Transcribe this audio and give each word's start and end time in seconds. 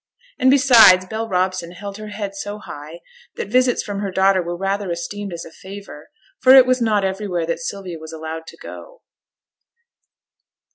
And 0.39 0.49
besides, 0.49 1.05
Bell 1.05 1.29
Robson 1.29 1.73
held 1.73 1.97
her 1.97 2.07
head 2.07 2.33
so 2.33 2.57
high 2.57 3.01
that 3.35 3.49
visits 3.49 3.83
from 3.83 3.99
her 3.99 4.09
daughter 4.09 4.41
were 4.41 4.57
rather 4.57 4.91
esteemed 4.91 5.31
as 5.31 5.45
a 5.45 5.51
favour, 5.51 6.09
for 6.39 6.55
it 6.55 6.65
was 6.65 6.81
not 6.81 7.03
everywhere 7.05 7.45
that 7.45 7.59
Sylvia 7.59 7.99
was 7.99 8.11
allowed 8.11 8.47
to 8.47 8.57
go. 8.57 9.03